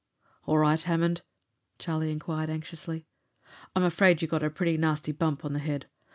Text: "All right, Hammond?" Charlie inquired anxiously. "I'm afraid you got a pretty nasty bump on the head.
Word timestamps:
"All 0.47 0.57
right, 0.57 0.81
Hammond?" 0.81 1.21
Charlie 1.77 2.11
inquired 2.11 2.49
anxiously. 2.49 3.05
"I'm 3.75 3.83
afraid 3.83 4.23
you 4.23 4.27
got 4.27 4.41
a 4.41 4.49
pretty 4.49 4.75
nasty 4.75 5.11
bump 5.11 5.45
on 5.45 5.53
the 5.53 5.59
head. 5.59 5.85